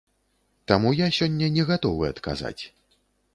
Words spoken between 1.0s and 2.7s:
сёння не гатовы адказаць.